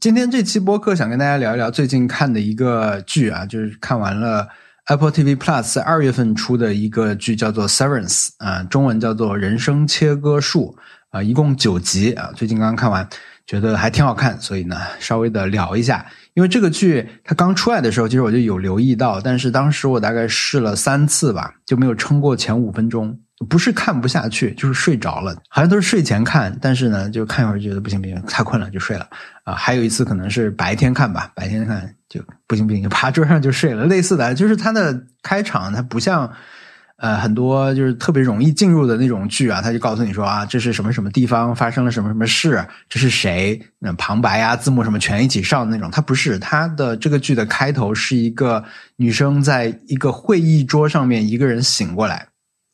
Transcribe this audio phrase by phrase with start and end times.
[0.00, 4.48] 今天这期播客想跟大家聊一聊最近看的一个剧啊，就是看完了
[4.86, 10.74] Apple TV Plus 二月份出的一个剧，叫做《Severance》啊，中文叫做《人生切割术》
[11.18, 13.06] 啊，一共九集啊，最近刚刚看完，
[13.46, 16.06] 觉得还挺好看，所以呢，稍微的聊一下。
[16.32, 23.20] 因为这个剧它刚出来的时候，其实我就有留意到，但是当时我大概试了三次吧，就没有撑过前五分钟。
[23.48, 29.08] 不是看不下去，就是睡着了，好像都是睡前看，但是呢，就看一会儿觉得不行不行，太困了就睡了
[29.44, 29.54] 啊。
[29.54, 33.86] 还有一次可能是白天看吧，白天看就不行不行，就趴桌上就睡了。
[33.86, 36.30] 类似的，就是它的开场，它不像
[36.96, 45.90] 呃很多就是特别容易进入的那种剧啊，他就告诉你说啊，这是什么什么地方发生了什么什么事，这是谁，那旁白啊字幕什么全一起上的那种。
[45.90, 48.62] 它不是，它的这个剧的开头是一个
[48.96, 52.26] 女生在一个会议桌上面一个人醒过来。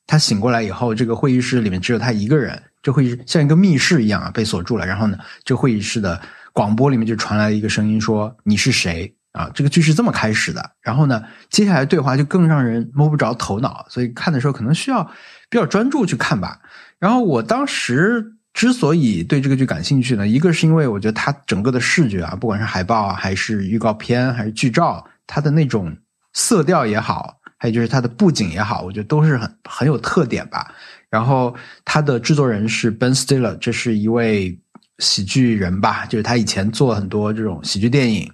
[0.07, 4.87] 他醒过来以后，这个会议室里面只有他一个人，这会议像一个密室一样啊，被锁住了。
[4.87, 6.21] 然后呢，这会议室的
[6.53, 10.71] 广播里面就传来了一个声音说：“你是谁？”啊，这个剧是这么开始的。
[10.81, 15.05] 然后呢，接下来对话就更让人摸不着头脑，所以看的时候可能需要
[15.51, 16.59] 比较专注去看吧。
[16.99, 25.95] 然后我当时之所以对这个剧感兴趣呢，一个是因为我觉得它整个的视觉啊，不管是海报啊，还是预告片，还是剧照，它的那种
[26.33, 27.39] 色调也好。
[27.67, 30.73] 还有就是它的布景也好，我觉得都是很很有特点吧。
[31.11, 31.53] 然后
[31.85, 34.57] 它的制作人是 Ben Stiller，这是一位
[35.01, 38.33] 喜剧人吧，就是他以前做很多这种喜剧电影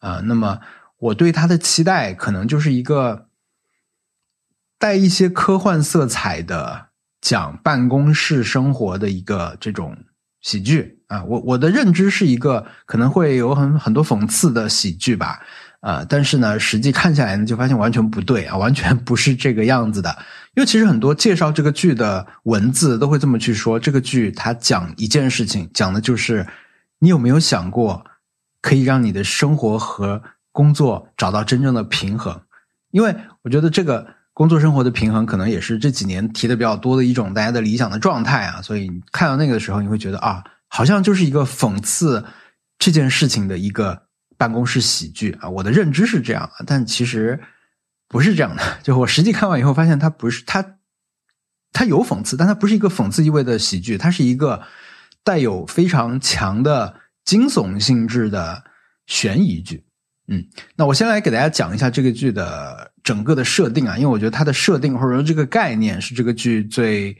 [0.00, 0.20] 啊。
[0.24, 0.58] 那么
[0.98, 3.28] 我对他的期待可能就是一个
[4.76, 6.86] 带一些科幻色彩的
[7.20, 9.96] 讲办公室生活的一个这种
[10.40, 11.22] 喜剧啊。
[11.24, 15.40] 我我的认知是一个可能会有很很多讽刺的喜剧吧。
[15.84, 20.16] 啊，但是呢，实际看下来呢，就发现完全不对啊， 完全不是这个样子的。
[20.54, 26.46] 因为其实很多介绍这个剧的文字都会这么去说，这个剧它讲一件事情，讲的就是
[27.00, 28.02] 你有没有想过
[28.62, 32.40] 可以让你的生活和工作找到真正的平衡？
[32.90, 38.62] 因为我觉得这个工作生活的平衡，可能也是这几年提的比较多的一种大家的理想的状态啊。
[38.62, 42.24] 所以看到那个的时候，你会觉得啊，好像就是一个讽刺
[42.78, 44.03] 这件事情的一个。
[44.36, 47.40] 办公室喜剧啊，我的认知是这样，但其实
[48.08, 48.62] 不是这样的。
[48.82, 50.64] 就我实际看完以后发现，它不是它，
[51.72, 54.62] 它有讽刺，但它不是一个讽刺意味的喜剧，它是一个
[55.22, 56.94] 带有非常强的
[57.24, 58.62] 惊悚性质的
[59.06, 59.84] 悬疑剧。
[60.28, 60.44] 嗯，
[60.76, 67.16] 那我先来给大家讲一下这个剧的整个的设定啊，因为我觉得它的设定或者说这个概念是这个剧最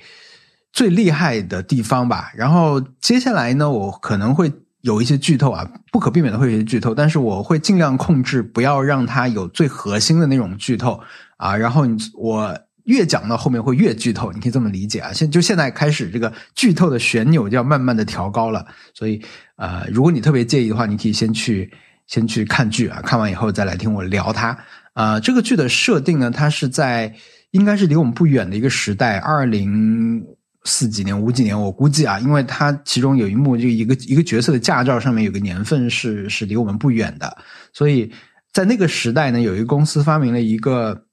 [0.72, 2.30] 最厉害的地方吧。
[2.34, 4.52] 然后接下来呢，我可能会。
[4.84, 11.00] 有一些剧透啊，不可避免的会有一些剧透，但是我会尽量控制，不要让它有最核心的那种剧透
[11.38, 11.56] 啊。
[11.56, 15.10] 然后你我越讲到后面会越剧透，你可以这么理解啊。
[15.10, 18.66] 现就现在开始，这个剧透的旋钮就要慢慢的调高了。
[18.92, 19.24] 所以
[19.56, 21.72] 呃，如果你特别介意的话，你可以先去
[22.06, 24.54] 先去看剧啊，看完以后再来听我聊它
[24.92, 25.18] 啊。
[25.18, 27.10] 这个剧的设定呢，它是在
[27.52, 30.22] 应该是离我们不远的一个时代，二零。
[30.64, 37.36] 四几年、五几年，我估计啊，因为它其中有一幕，就一个一个角色的驾照上面有个年份是是离我们不远的，
[37.72, 38.10] 所以
[38.52, 41.04] 在那个时代呢，有一个公司发明了一个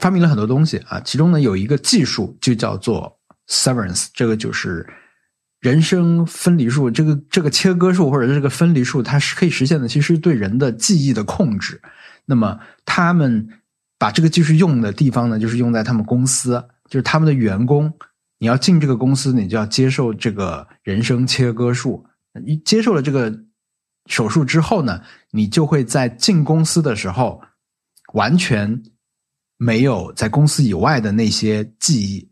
[0.00, 3.18] 发明了很多东西啊，其中呢有一个技术就叫做
[3.48, 4.86] severance，这个就是
[5.58, 11.80] 人生分离术，这个这个切割术或者这个分离术，它是可以实现的，其实对人的记忆的控制。
[12.26, 13.48] 那么他们
[13.98, 17.92] 把这个技术用的地方呢，就是用在他们公司，就是他们的员工。
[18.40, 22.06] 你要进这个公司，你就要接受这个人生切割术。
[22.42, 23.30] 你接受了这个
[24.06, 27.42] 手术之后呢，你就会在进公司的时候
[28.14, 28.82] 完全
[29.58, 32.30] 没有在公司以外的那些记忆，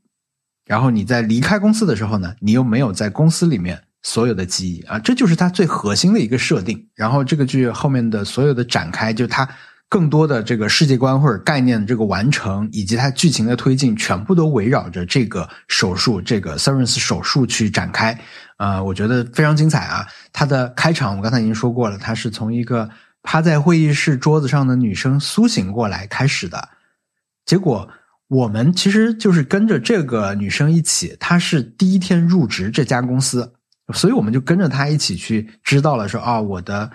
[0.65, 6.89] 然后你在离开公司的时候呢，你又没有在公司里面所有的记忆啊，这就是它最核心的一个设定。
[6.95, 9.47] 然后这个剧后面的所有的展开，就它。
[9.91, 18.21] 更多的这个世界观或者概念的这个完成，以及它剧情的推进，全部都围绕着这个手术，这个 Severance 手术去展开。
[18.59, 20.07] 啊，我觉得非常精彩啊！
[20.33, 22.91] 它的开场我刚才已经说过了，它是从一个
[23.23, 26.69] 趴在会议室桌子上的女生苏醒过来开始的。
[27.47, 27.89] 结果
[28.27, 33.55] 我们其实就是跟着这个女生一起，她是第一天入职这家公司，
[33.95, 36.91] 所以我们就跟着她一起去知道了说啊，我的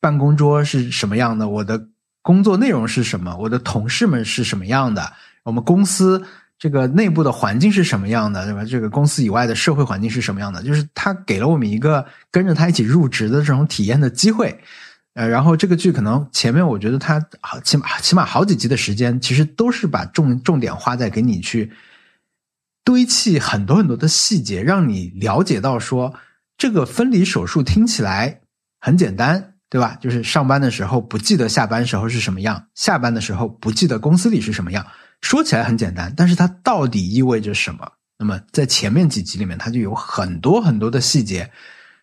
[0.00, 1.88] 办公桌是什么样的，我的。
[2.22, 3.36] 工作内容是什么？
[3.36, 5.12] 我的同事们是什么样的？
[5.44, 6.22] 我们公司
[6.58, 8.44] 这个内部的环境是什么样的？
[8.44, 8.64] 对吧？
[8.64, 10.62] 这个公司以外的社会环境是什么样的？
[10.62, 14.60] 就是他给了我们一个跟着他一起入职的这种体验的机会。
[15.14, 21.72] 呃，然后这个剧可能前面我觉得他好起码起码好几集的时间，其实都是把重重点花在给你去
[22.84, 26.14] 堆砌很多很多的细节，让你了解到说
[26.56, 28.42] 这个分离手术听起来
[28.80, 29.54] 很简单。
[29.70, 29.96] 对吧？
[30.00, 34.86] 就是上班的时候不记得下班时候是什么样，下班的时候不记得公司里是什么样。
[35.20, 37.86] 说起来很简单，但是它到底意味着什么？
[38.18, 41.50] 那么在前面几集里面，它就有很多很多的细节，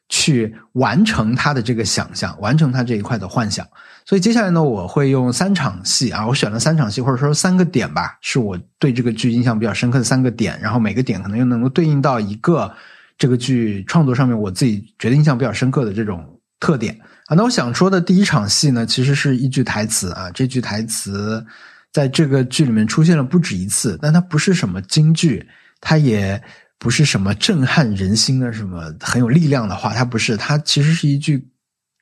[0.09, 3.65] 去完成他的这个想象，完成他这一块的幻想。
[4.05, 10.59] 所以接下来呢，我会用三场戏啊，我选了三场戏，或者说三个点吧，是我对这个剧印象比较深刻的三个点。
[10.61, 12.71] 然后每个点可能又能够对应到一个
[13.17, 16.23] 这个剧创作上面我自己觉得印象比较深刻的这种
[16.59, 17.35] 特点啊。
[17.35, 21.45] 那我想说的第一场戏呢，其实是一句台词啊，这句台词
[21.91, 25.47] 在这个剧里面出现了不止一次，但它不是什么金句。
[25.81, 26.41] 它也
[26.79, 31.47] 不是什么震撼人心的、什么很有力量的话，它不是，它其实是一句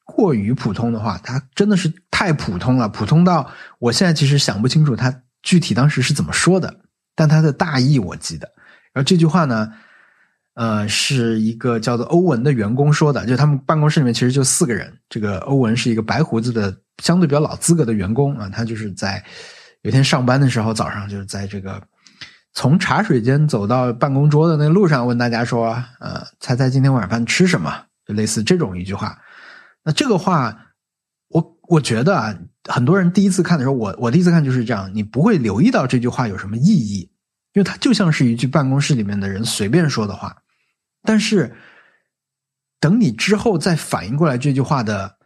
[0.06, 6.74] 过于普通的话，它真的是太普通了，普通到我现在其实想不清楚它具体当时是怎么说的，
[7.14, 8.50] 但它的大意我记得。
[8.94, 9.74] 然后这句话呢，
[10.56, 19.24] 呃，是一个叫做欧文的员工说的，就他们办公室里面其实就四个人，这个欧文是一个白胡子的、相对比较老资格的员工啊，他就是在
[19.82, 21.82] 有天上班的时候，早上就是在这个。
[22.56, 29.18] 从茶水间走到办公桌的那路上，问大家说：“呃，猜猜今天晚饭吃什么？”就类似这种一句话。
[29.84, 30.56] 那这个话，
[31.30, 32.38] 我我觉得啊，
[32.70, 37.10] 很多人第一次看的时候，我我第一次看就是这样，你不会留意到这句话有什么意义，
[37.54, 40.38] 因为它就像是一句办公室里面的人随便说的话。
[41.04, 41.56] 但是，
[42.80, 45.18] 等你之后再反应过来这句话的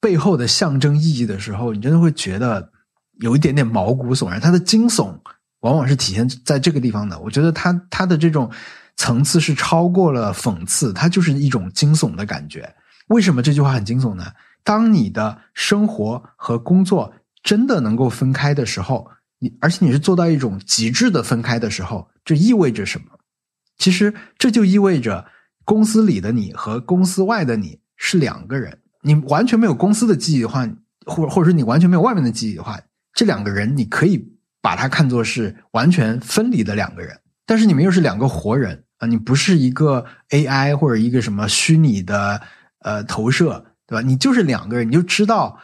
[0.00, 2.72] 背后的象征意义的时候，你真的会觉得
[3.20, 5.18] 有一点点毛骨悚然，它的惊悚。
[5.62, 7.18] 往往是体现在这个地方的。
[7.18, 8.48] 我觉得他他的这种
[8.96, 12.76] 层次是超过了讽刺，它就是一种惊悚的感觉。
[13.08, 14.32] 为什么这句话很惊悚呢？
[14.62, 17.12] 当你的生活和工作
[17.42, 19.10] 真的能够分开的时候，
[19.40, 23.17] 你而且你是做到一种极致的分开的时候，这意味着什么？
[23.78, 25.26] 其实这就意味着
[25.64, 28.80] 公司里的你和公司外的你是两个人。
[29.02, 30.68] 你完全没有公司的记忆的话，
[31.06, 32.78] 或或者说你完全没有外面的记忆的话，
[33.14, 34.34] 这两个人你可以。
[34.60, 37.16] 把它看作是完全分离的两个人，
[37.46, 39.06] 但是你们又是两个活人啊！
[39.06, 42.42] 你不是一个 AI 或者一个什么虚拟的
[42.80, 44.02] 呃投射，对吧？
[44.02, 45.60] 你就是两个人，你就知道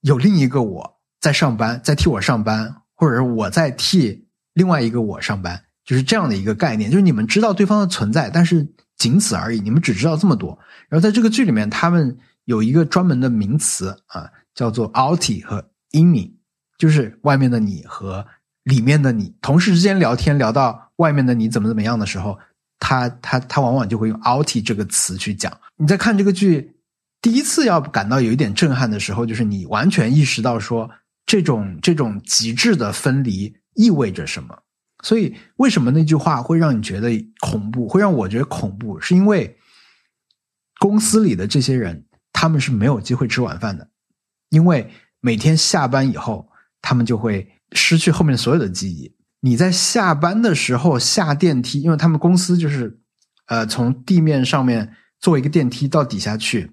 [0.00, 6.90] 有另一个我在上班，在替我上班，或者是我在替另外一个我上班，就是这样的一个概念。
[6.90, 8.66] 就是你们知道对方的存在，但是
[8.98, 9.60] 仅此而已。
[9.60, 10.58] 你们只知道这么多。
[10.90, 16.32] 然后在这个剧里面，他们有一个专门的名词啊，叫做 “outie” 和 “innie”。
[16.76, 18.26] 就是外面的你和
[18.64, 22.38] 里面的你同事之间聊天，聊到外面的你怎么怎么样的时候，
[22.78, 25.58] 他他他往往就会用 “outie” 这个词去讲。
[25.76, 26.76] 你在看这个剧
[27.22, 30.90] 第一次要感到有一点震撼的时候，就是你完全意识到说
[31.24, 34.58] 这种这种极致的分离意味着什么。
[35.06, 37.10] 所以为什么那句话会让你觉得
[37.40, 39.56] 恐怖，会让我觉得恐怖，是因为
[40.80, 43.88] 公司里的这些人他们是没有机会吃晚饭的，
[44.50, 46.48] 因为每天下班以后。
[46.82, 49.12] 他们就会失去后面所有的记忆。
[49.40, 53.00] 你在下班的时候下电梯，因为他们公司就是，
[53.46, 56.70] 呃，从地面上面坐一个电梯到底下去，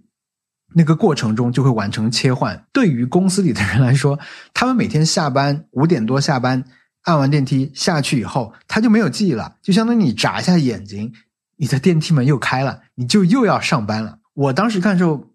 [0.75, 2.63] 那个过程中就会完成切换。
[2.71, 4.19] 对于公司里的人来说，
[4.53, 6.63] 他们每天下班五点多下班，
[7.03, 11.13] 按完电梯下去以后，他就没有记忆了，就相当于你眨一下眼睛，
[11.57, 14.19] 你的电梯门又开了，你就又要上班了。
[14.33, 15.29] 我当时看的时候。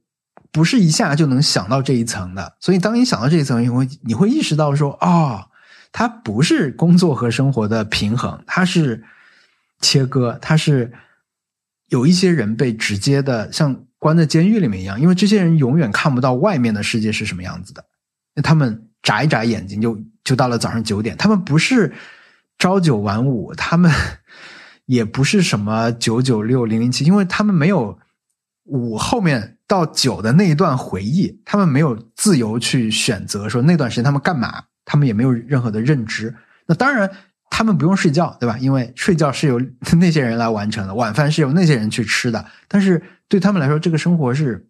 [0.50, 5.46] 不是一下就能想到这一层的，所以当你想到这一层，你会你会意识到说，哦，
[5.92, 9.04] 它不是工作和生活的平衡，它是
[9.82, 10.90] 切割，它是
[11.88, 17.84] 有一些人被直接的像关在监狱里面一样，因为这些人永远看不到外面的世界是什么样子的，
[18.34, 21.94] 那他们眨一眨眼睛就就到了早上九点，他们不是
[22.58, 23.90] 朝九晚五，他们
[24.84, 27.98] 也不是什么九九六零零七，因为他们没有
[28.64, 29.54] 五后面。
[29.68, 36.34] 到九的那一段回忆，他们没有自由去选择说那段时间他们干嘛，他们也没有任何的认知。
[36.64, 37.10] 那当然，
[37.50, 38.56] 他们不用睡觉，对吧？
[38.56, 39.60] 因为睡觉是由
[40.00, 42.46] 那些人来完成的，晚饭是由那些人去吃的。
[42.66, 44.66] 但是对他们来说，这个生活是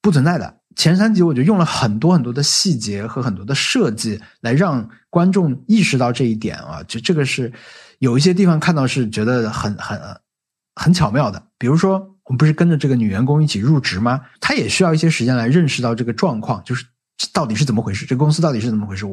[0.00, 0.58] 不存在的。
[0.76, 6.82] 前三集我就用了很多很多的细节和很多的设计，来让观众意识到这一点啊。
[6.88, 7.52] 就这个是
[7.98, 10.00] 有一些地方看到是觉得很很
[10.74, 12.08] 很巧妙的，比如说。
[12.26, 14.20] 我们不是跟着这个女员工一起入职吗？
[14.40, 16.86] 她也需要一些时间来认识到这个状况，就是
[17.32, 19.04] 到底是怎么回事，这公司到底是怎么回事。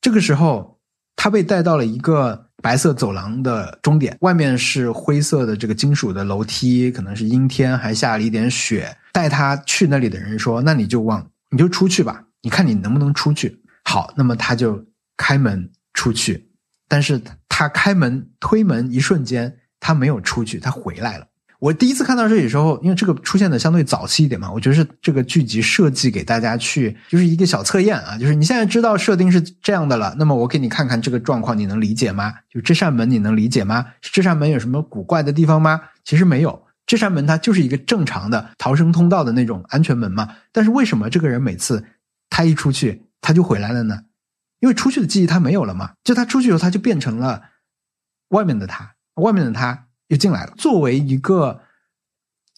[0.00, 0.80] 这个时候，
[1.14, 8.92] 她被带到了一个白色走廊的终点，外面是灰色的这个金属的楼梯，可能是阴天，还下了一点雪。
[9.12, 14.84] 带他去那里的人说：“那你就往，你就出去吧，你看你能不能出去。”好，那么他就
[15.16, 16.50] 开门出去，
[16.88, 21.28] 但是他开门推门一瞬间，他没有出去，他回来了。
[21.58, 32.34] 我第一次看到这里时候，因为这个出现的相对早期一点嘛，我觉得是这个剧集设计给大家去就是一个小测验啊，就是你现在知道设定是这样的了，那么我给你看看这个状况，你能理解吗？
[32.50, 33.86] 就这扇门你能理解吗？
[34.02, 35.80] 这扇门有什么古怪的地方吗？
[36.04, 40.28] 其实没有，这扇门它就是一个正常的逃生通道的那种安全门嘛。
[40.52, 41.84] 但是为什么这个人每次
[42.28, 44.00] 他一出去他就回来了呢？
[44.60, 47.42] 因为出去的记忆他没有了嘛，就他出去以后他就变成了
[48.28, 50.54] 外面的他，外面的他又进来了。
[50.56, 51.60] 作为一个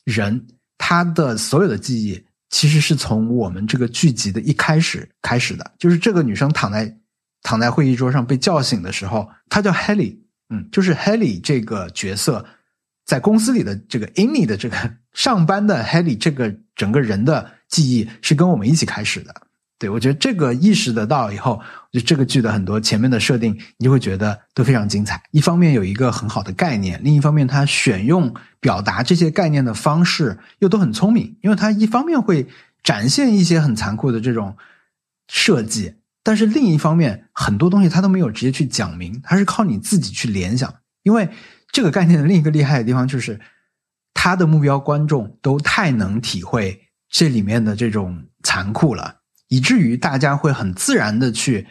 [0.05, 6.99] 人，他的所有的记忆其实是从我们这个剧集的一开始开始的，就是这个女生躺在
[7.43, 12.45] 躺在会议桌上被叫醒的时候，她叫 Helly，嗯，就是 Helly 这个角色
[13.05, 14.76] 在公司里的这个 Amy 的这个
[15.12, 19.35] 上班的 Helly 这个整个人的记忆是跟我们一起开始的。
[19.78, 25.23] 对，我觉得这个意识得到以后，就这个剧的很多前面的设定，你就会觉得都非常精彩。
[25.30, 32.49] 一方面有一个很好的概念，另一方面它选用表达这些概念的方式又都很聪明，因为它一方面会
[32.82, 34.56] 展现一些很残酷的这种
[35.28, 35.94] 设计，
[36.25, 40.75] 但是另一方面很多东西它都没有直接去讲明，它是靠你自己去联想。
[41.04, 41.28] 因为
[41.70, 43.38] 这个概念的另一个厉害的地方就是，
[44.12, 49.17] 他的目标观众都太能体会这里面的这种残酷了。
[49.49, 51.67] 以至于大家会很自然的去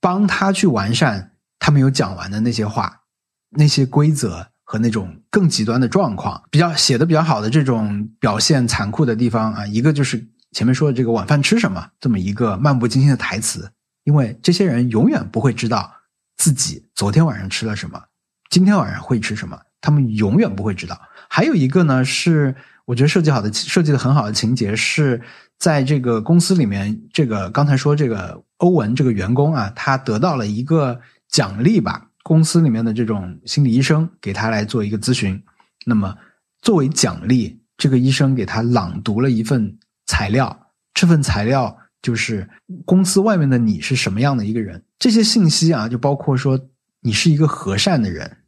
[0.00, 3.02] 帮他去完善他没有讲完的那些话、
[3.50, 6.42] 那些规则和那种更极端的状况。
[6.50, 13.70] 比较写的比较好的这种表现残酷的地方啊，一个就是前面说的这个晚饭吃什么这么一个漫不经心的台词，
[14.04, 15.92] 因为这些人永远不会知道
[16.36, 18.02] 自己昨天晚上吃了什么，
[18.48, 21.00] 今天晚上会吃什么，他们永远不会知道。
[21.28, 22.56] 还有一个呢是
[22.86, 25.20] 我觉得设计好的、设计的很好的情节是。
[25.60, 30.98] 在这个公司里面，这个刚才说这个欧文这个员工啊，他得到了一个
[31.28, 32.08] 奖励吧。
[32.22, 35.42] 公司里面的这种心理医生给他来做一个咨询，
[35.84, 36.16] 那么
[36.62, 40.72] 作为奖励，这个医生给他朗读了一份材料。
[40.94, 42.48] 这份材料就是
[42.86, 44.82] 公司外面的你是什么样的一个人。
[44.98, 46.58] 这些信息啊，就包括说
[47.00, 48.38] 你是一个和善的人，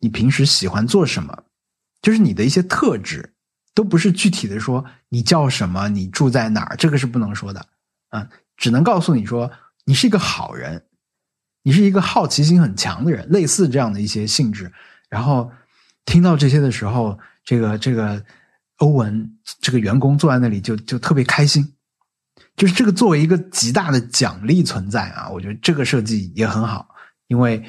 [0.00, 1.44] 你平时喜欢做什么，
[2.02, 3.32] 就是你的一些特质。
[3.76, 7.66] 都不是具体的说你叫什么，你住在哪儿，这个是不能说的，
[8.08, 9.52] 啊，只能告诉你说
[9.84, 10.82] 你是一个好人，
[11.62, 14.72] 你是一个好奇心很强的人，类似这样的一些性质。
[15.10, 15.52] 然后
[16.06, 18.24] 听到这些的时候，这个这个
[18.78, 19.30] 欧文
[19.60, 21.74] 这个员工坐在那里就就特别开心，
[22.56, 26.88] 就是这个作为一个极大的奖励存在啊，我觉得这个设计也很好，
[27.26, 27.62] 因为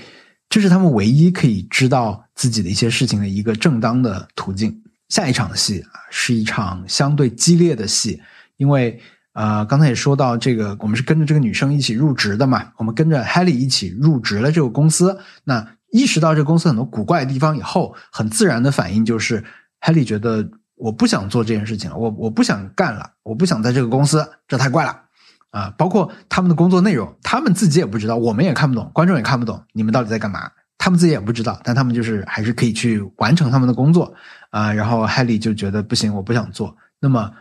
[0.47, 4.81] 这是他们唯一可以知道自己的一些事情的一个正当的途径。
[5.09, 8.21] 下一场戏啊，是一场相对激烈的戏，
[8.57, 8.99] 因为
[9.33, 15.19] 呃，刚才也说到这个，我们是跟着这个女生一起入职的嘛，我们跟着 Helly 一起入职了这个公司。
[15.43, 19.43] 那意识到这个公司很多古怪的地方以后，很自然的反应就是
[19.81, 25.03] Helly 觉得我不想做这件事情了，我我不想干了，我不想在这个公司，这太怪了
[25.51, 25.73] 啊！
[25.77, 30.51] 包括他们的工作内容，他们自己也不知道，我们也看不懂，观众也看不懂，你们到底在干嘛？
[30.79, 34.13] 他们自己也不知道，但他们就是还是可以去完成他们的工作
[34.49, 34.71] 啊。
[34.71, 37.31] 然后海莉就觉得不行，我不想做，那么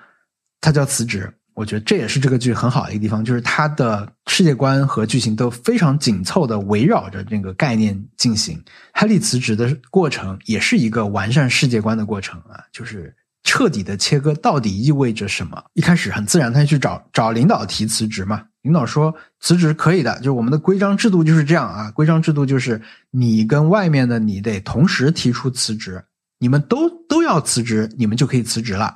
[0.61, 1.33] 他就要辞职。
[1.55, 8.63] 我觉得这也是这个剧很好的一个地方，就是它的世界观和剧情都非常紧凑的围绕着这个概念进行。
[8.93, 15.65] 哈利辞职的过程也是一个完善世界观的过程啊，就是彻底的切割到底意味着什么。
[15.73, 18.45] 一开始很自然，他去找找领导提辞职嘛。
[18.61, 21.91] 领导说辞职可以的，就是我们的规章制度就是这样啊。
[21.93, 26.05] 规章制度就是你跟外面的你得同时提出辞职，
[26.39, 28.95] 你们都都要辞职，你们就可以辞职了。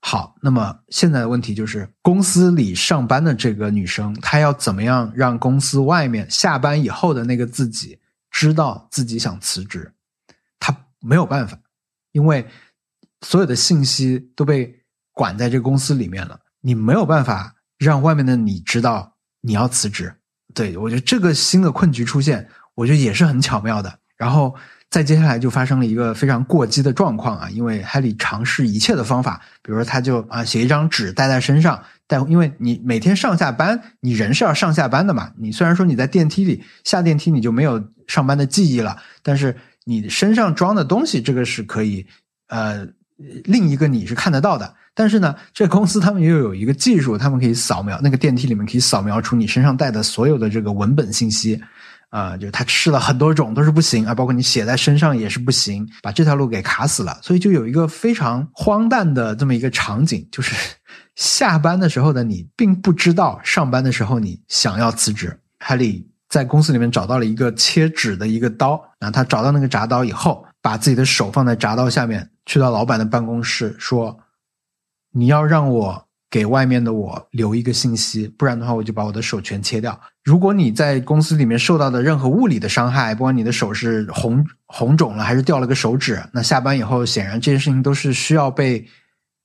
[0.00, 7.98] 好，那么现在的问题就是，公司里上班的这个女生，她要怎么样让公司外面下班以后的那个自己
[8.30, 9.92] 知道自己想辞职？
[10.58, 11.58] 她没有办法，
[12.12, 12.46] 因为
[13.20, 17.56] 所有的信息都被管在这公司里面了，你没有办法。
[17.78, 20.14] 让外面的你知道你要辞职，
[20.54, 23.98] 对我觉得这个新的困局出现，我觉得也是很巧妙的。
[24.16, 24.54] 然后
[24.92, 35.32] 再接下来就发生了一个非常过激的状况啊，因为海里尝试一切的方法，比如说他就啊写一张纸带在身上，带，因为你每天上下班，你人是要上下班的嘛。
[35.38, 42.06] 你虽然说你在电梯里下电梯你就没有上班的记忆了，但是你身上装的东西这个是可以，
[42.48, 42.86] 呃，
[43.44, 44.74] 另一个你是看得到的。
[44.94, 51.58] 但是呢，这公司他们又有一个技术，他们可以扫描那个电梯里面可以扫描出你身上带的所有的这个文本信息，
[52.12, 57.18] 啊，就是他试了很多种都是不行啊，包括你写在身上也是不行，把这条路给卡死了。
[57.22, 60.54] 所以就有一个非常荒诞的这么一个场景，就是
[61.16, 65.40] 下班的时候的你并不知道上班的时候你想要辞职。
[65.58, 72.28] 哈利在公司里面找到了一个切纸的一个刀，然后他找到那个铡刀以后，把自己的手放在铡刀下面。
[72.44, 74.18] 去到老板的办公室说
[75.14, 80.00] ：“你要让我给外面的我留一个信息，不然的话我就把我的手全切掉。
[80.24, 88.88] 如果你在公司里面受到的任何物理的伤害，不管你的手是红红肿了还是掉了个手指，那下班以后显然这些事情都是需要被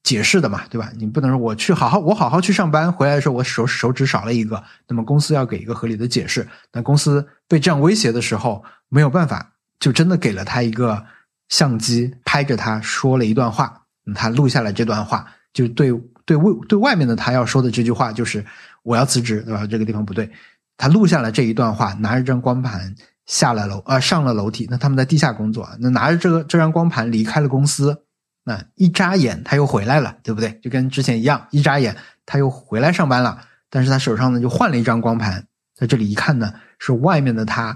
[0.01, 0.89] 解释的嘛，对吧？
[0.97, 6.47] 你不能说我去好好我好好去上班，回来的时候我手手指少了一个，那么公司要给一个合理的解释。
[6.71, 11.05] 那公司被这样威胁的时候，没有办法，就真的给了他一个。”
[11.49, 15.93] 相机拍着他说了一段话，他录下来这段话，就对
[16.27, 18.45] 对外对外面的他要说的这句话就是
[18.83, 19.65] 我要辞职，对吧？
[19.65, 20.29] 这个地方不对，
[20.77, 22.93] 他录下了这一段话，拿着张光盘
[23.25, 24.67] 下了楼，呃，上了楼梯。
[24.69, 28.03] 那他们在地下工作，那拿着这个这张光盘离开了公司，
[28.43, 30.59] 那一眨眼他又回来了，对不对？
[30.61, 33.41] 就跟之前一样，一眨眼他又回来上班了。
[33.69, 37.75] 但是他手上呢就换了一张光盘，在这里一看呢是外面的他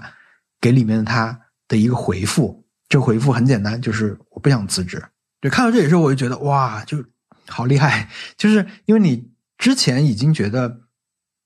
[0.60, 2.64] 给里面的他的一个回复。
[2.88, 5.02] 这回复很简单，就是我不想辞职。
[5.40, 7.02] 对，看到这里时候，我就觉得哇，就
[7.48, 8.08] 好厉害。
[8.36, 10.80] 就是因为你之前已经觉得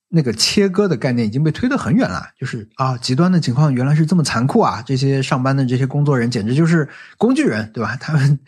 [0.08, 4.82] 那个切割的概念已经被推得很远了，就是啊，极端的情况原来是这么残酷啊！
[4.82, 6.88] 这些上班的这些工作人简直就是
[7.18, 7.96] 工具人，对吧？
[8.00, 8.38] 他们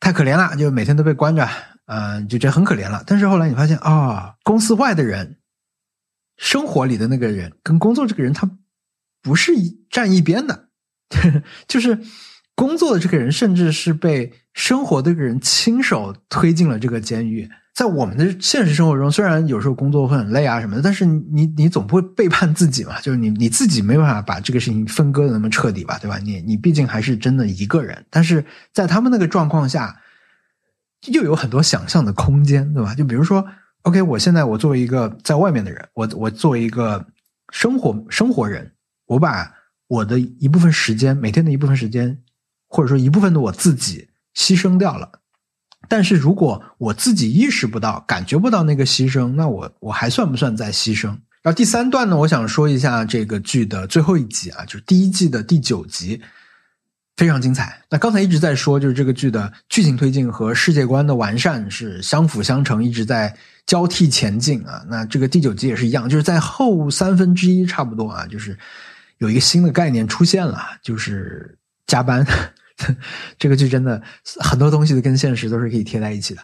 [0.00, 1.48] 太可怜了，就每天都被关着，
[1.86, 3.04] 嗯，就觉得很可怜了。
[3.06, 5.38] 但是后来你发现啊，公司外的人，
[6.36, 8.50] 生活里的那个人跟工作这个人，他
[9.22, 10.68] 不是一站一边的。
[11.68, 12.00] 就是
[12.56, 17.48] 工作的这个人，甚至是被生活的这个人亲手推进了这个监狱。
[17.74, 22.98] 在我们的现实生活中，虽然有时候工作会很累啊什么的，但是你你总不会背叛自己嘛？
[23.02, 25.98] 就是你你自己没办法把这个事情分割的那么彻底吧？
[25.98, 26.18] 对吧？
[26.18, 28.06] 你你毕竟还是真的一个人。
[28.08, 30.00] 但是在他们那个状况下，
[31.08, 32.94] 又有很多想象的空间，对吧？
[32.94, 33.46] 就比如说
[33.82, 37.06] ，OK，我现在我作为一个在外面的人，我我作为一个
[37.52, 38.72] 生活生活人，
[39.08, 39.52] 我把。
[39.88, 42.18] 我的一部分时间，每天的一部分时间，
[42.68, 45.20] 或者说一部分的我自己牺牲掉了。
[45.88, 51.08] 但是如果我自己意识不到、感觉不到那个牺牲，那我我还算不算在牺牲？
[51.42, 56.20] 然后第三段呢，我想说一下这个剧的最后一集啊，就是第一季的第九集，
[57.16, 57.80] 非常精彩。
[57.88, 64.84] 那刚才一直在说，就是这个剧的剧情推进和世界观的完善是相辅相成，一直在交替前进啊。
[64.88, 68.58] 那这个第九集也是一样，就是在后三分之一差不多啊，就是。
[69.18, 72.26] 有一个新的概念出现了，就是加班。
[73.38, 74.02] 这个剧真的
[74.40, 76.42] 很多东西都跟现实都是可以贴在一起的。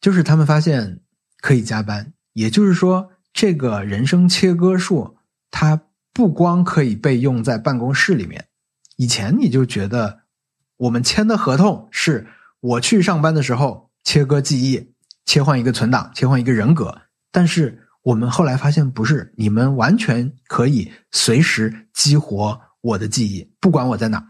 [0.00, 1.00] 就是他们发现
[1.40, 5.16] 可以加班，也就是说，这个人生切割术
[5.50, 5.80] 它
[6.12, 8.46] 不光可以被用在办公室里面。
[8.96, 10.20] 以前你就觉得
[10.76, 12.26] 我们签的合同是
[12.60, 14.92] 我去上班的时候切割记忆，
[15.24, 17.80] 切换一个存档，切换一个人格，但是。
[18.04, 24.26] 我们后来发现不是，你们完全可以随时激活我的记忆，不管我在哪儿。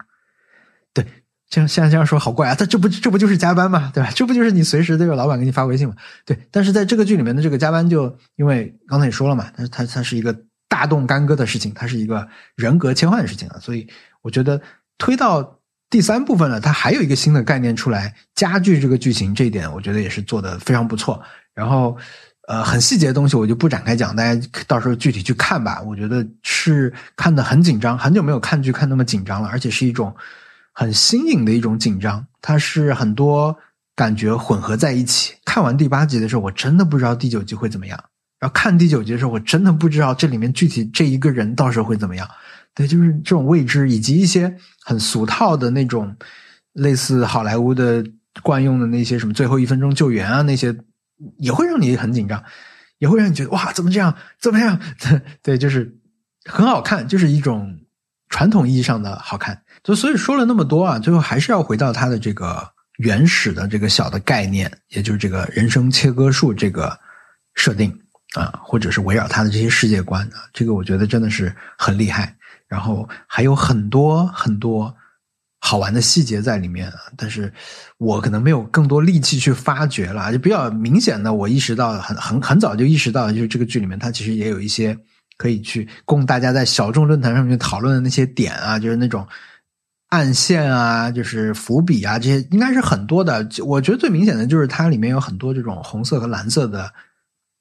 [1.49, 2.55] 对，这样现在这样说好怪啊！
[2.55, 3.91] 他这不这不就是加班吗？
[3.93, 4.09] 对吧？
[4.15, 5.95] 这不就是你随时都有老板给你发微信吗？
[6.25, 6.37] 对。
[6.51, 10.35] 但是在这个剧里面的这个加班，就因为刚才也说了嘛，它它它是一个
[10.67, 13.57] 大动干戈的事情，它是一个人格切换的事情啊。
[13.59, 13.87] 所以
[14.21, 14.61] 我觉得
[14.97, 21.21] 推到第三部分了，它还有一个新的概念出来，加剧这个剧情，这一点我觉得也是做的非常不错。
[21.53, 21.97] 然后。
[22.47, 25.81] 呃，很细节的东西我就不展开讲，大家到时候具体去看吧。
[25.81, 30.15] 我觉得是看的很紧张，很久没有看剧看那么紧张了，而且是一种
[30.75, 33.57] 很新颖的一种紧张，它是很多
[33.95, 35.33] 感觉混合在一起。
[35.43, 37.97] 看完第八集的时候，我真的不知道第九集会怎么样；
[38.39, 42.29] 然后看第九集的时候，我真的不知道这里面具体这一个人到时候会怎么样。
[42.75, 46.15] 对，就是这种未知，以及一些很俗套的那种
[46.73, 48.05] 类似好莱坞的
[48.43, 50.77] 惯用的那些什么最后一分钟救援啊那些。
[51.37, 52.43] 也会让你很紧张，
[52.97, 54.13] 也会让你觉得哇，怎么这样？
[54.37, 54.77] 怎么样？
[55.41, 55.97] 对，就是
[56.43, 57.79] 很好看，就是一种
[58.27, 59.61] 传统意义上的好看。
[59.85, 62.67] 就所以说了那么多啊，最后还是要回到它的这个
[62.97, 66.99] 原始的这个小的概念，也就是这个人生切割术这个
[67.53, 67.89] 设定
[68.33, 72.35] 啊，或者是围绕它的这些世界观啊，这个我觉得真的是很厉害。
[72.67, 74.93] 然后还有很多很多。
[75.61, 77.51] 好玩的细节在里面啊，但是
[77.97, 80.31] 我可能没有更多力气去发掘了。
[80.31, 84.95] 就比较明显的，我意识到很很很早就意识到，就是这个剧里面它其实也有一些
[85.37, 89.27] 可以去供大家在小众论坛上面讨论的那些点啊，就是那种
[90.09, 93.47] 暗线啊，就是伏笔啊，这些应该是很多的。
[93.65, 96.93] 我觉得最明显的就是它里面有很多这种红色和蓝色的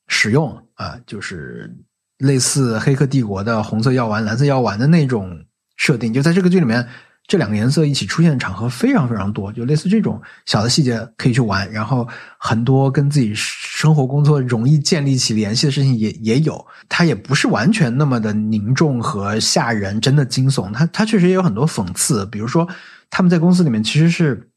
[0.09, 1.75] 使用啊，就是
[2.19, 5.45] 类似《黑客帝国》的红色药丸、蓝色药丸的那种
[5.77, 6.87] 设定，就在这个剧里面。
[7.27, 12.07] 这两个颜色一起出现的场合非常非常多，就类似这种小的细节可以去玩，然后
[12.39, 22.69] 很多跟自己生活工作容易建立起联系的事情也也有，它也不是完全那么的凝重和吓人，真的惊悚，它它确实也有很多讽刺，比如说
[23.09, 24.51] 他们在公司里面其实是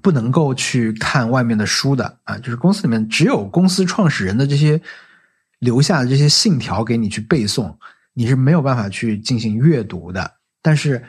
[0.00, 4.80] 不能够去看外面的书的啊，就是公司里面只有公司创始人的这些
[5.58, 7.74] 留下的这些信条给你去背诵，
[8.14, 10.34] 你是没有办法去进行阅读的。
[10.62, 11.02] 但是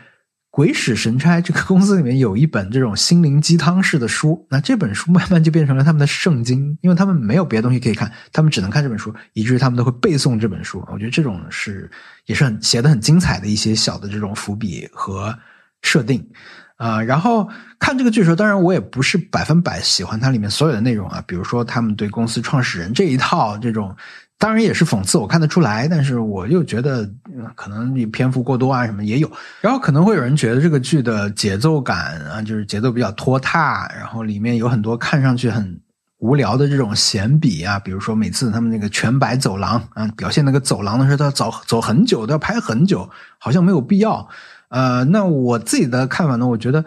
[0.60, 10.84] 鬼使神差，这个公司里面有一本这种心灵鸡汤式的书，那这本书慢慢就变成了他们的圣经，因为他们没有别的东西可以看，他们只能看这本书，以至于他们都会背诵这本书。
[10.92, 11.90] 我觉得这种是
[12.26, 15.34] 也是很写的很精彩的一些小的这种伏笔和
[15.82, 16.30] 设定。
[16.76, 21.24] 啊，然后看这个剧的时候，当然我也不是百分百喜欢它里面所有的内容啊。
[21.26, 23.96] 比如说他们对公司创始人这一套这种，
[24.40, 25.88] 当然也是讽刺，我看得出来。
[25.88, 27.08] 但是我又觉得
[27.56, 29.30] 可能你篇幅过多啊，什么也有。
[29.60, 35.80] 然后可能会有人觉得这个剧的节奏感啊，就是节奏比较拖沓，然后里面有很多看上去很
[36.20, 44.30] 无聊的这种闲笔啊，比如说每次他们那个全白走廊啊，表现那个走廊的时候都要走走很久，都要拍很久，好像没有必要。
[44.70, 46.48] 呃，那我自己的看法呢？
[46.48, 46.86] 我觉得，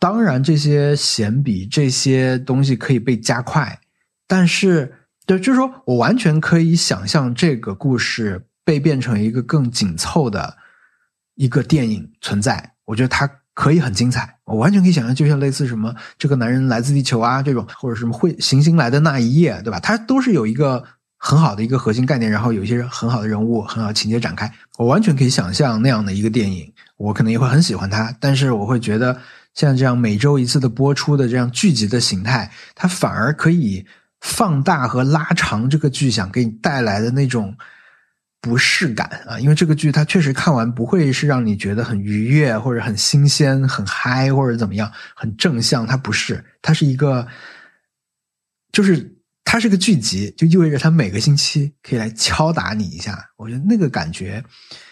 [0.00, 3.78] 当然这些闲笔这些东西可以被加快，
[4.26, 4.92] 但是，
[5.26, 10.56] 对，就是说我完全可以想象这个故事被变成一个更紧凑的
[11.34, 12.72] 一个电影存在。
[12.84, 19.80] 我觉得它可以很精彩，我完全可以想象，就像类似什么这个男人来自地球啊这种，或者什么会行星来的那一夜，对吧？
[19.80, 20.84] 它都是有一个。
[21.16, 28.14] 很好的一个核心概念，然后有一些很好的人物，很好的情节展开，我完全可以想象那样的一个电影，我可能也会很喜欢它。
[28.20, 29.18] 但是我会觉得，
[29.54, 33.86] 像这样每周一次的播出的这样剧集的形态，它反而可以
[34.24, 37.54] 放大和拉长这个剧想给你带来的那种
[38.40, 39.38] 不适感啊！
[39.38, 45.86] 因为这个剧它确实看完不会是让你觉得很愉悦，或者很新鲜、很嗨，或者怎么样，很正向。
[45.86, 47.28] 它不是，它是一个，
[48.72, 49.12] 就是。
[49.46, 53.24] 它是个剧集，就意味着它每个星期可以来敲打你一下。
[53.36, 54.42] 我觉得那个感觉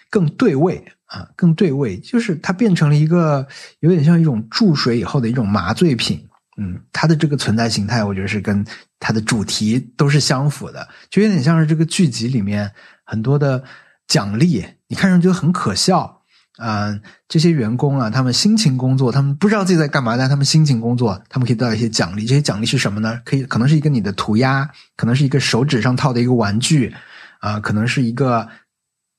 [0.09, 1.99] 更对味啊，更对味。
[1.99, 3.45] 就是它变成了一个
[3.81, 6.29] 有点像一种注水以后的一种麻醉品。
[6.59, 8.65] 嗯，它的这个存在形态，我觉得是跟
[9.05, 12.71] 它的主题都是相符的，就有点像是这个剧集里面
[13.05, 13.65] 很多的
[14.07, 16.21] 奖励，你看上去很可笑。
[16.59, 22.25] 嗯，这些员工啊，他们辛勤工作，他们不知道自己在干嘛，但他们辛勤工作，他们可以得到一些奖励。
[22.25, 23.21] 这些奖励是什么呢？
[23.25, 26.95] 可以可能是一个你的涂鸦，可能是一个手指上套的一个玩具，
[27.41, 28.49] 啊，可能是一个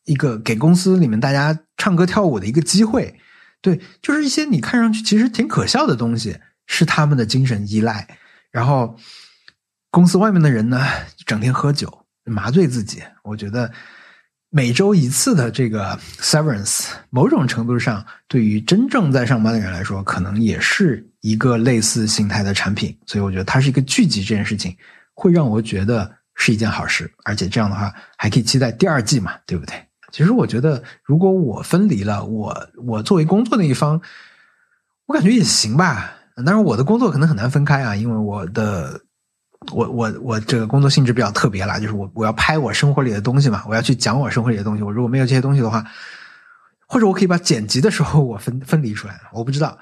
[0.05, 3.19] 一个给公司里面大家唱歌跳舞的一个机会。
[3.61, 8.07] 对，就是一些你看上去其实挺可笑的东西，是他们的精神依赖。
[8.51, 8.95] 然后
[9.93, 10.81] 公司外面的人呢，
[11.23, 13.03] 整天喝酒麻醉自己。
[13.21, 13.71] 我觉得。
[14.55, 22.95] 每周一次的这个 severance，某种程度上对于真正在上班的人来说，可能也是一个类似形态的产品。
[23.07, 24.77] 所以我觉得它是一个聚集这件事情，
[25.15, 27.11] 会让我觉得是一件好事。
[27.25, 29.73] 而且这样的话，还可以期待第二季嘛，对不对？
[30.11, 33.99] 其实我觉得，如果我分离了，我我作为工作的一方，
[35.07, 36.13] 我感觉也行吧。
[36.35, 39.01] 当然，我的工作可能很难分开啊，因为我的。
[39.71, 44.83] 我我我这个工作性质比较特别啦，就是我我要拍我生活里的东西嘛，我要去讲我生活里的东西。
[44.83, 45.85] 我如果没有这些东西的话，
[46.87, 49.77] 或者我可以把剪辑的时候 我分分离出来，我不知道。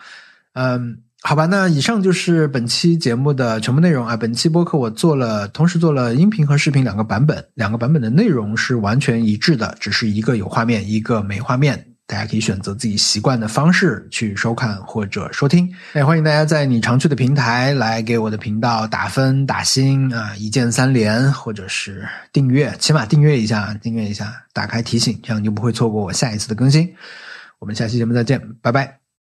[0.53, 4.17] 嗯，好吧，那以上就是本期节目的全部内容啊。
[4.17, 11.90] 本期播客我做了，同时做了音频和视频两个版本，两个版本的内容是完全一致的，只是一个有画面，一个没画面。
[12.11, 15.73] 大家可以选择自己习惯的方式去收看或者收听。
[15.95, 26.93] 也欢迎大家在你常去的平台来给我的频道打分、打星啊，一键三连，或者是订阅，起码订阅一下，订阅一下，打开提醒，这样就不会错过我下一次的更新。
[27.59, 29.00] 我们下期节目再见，拜拜。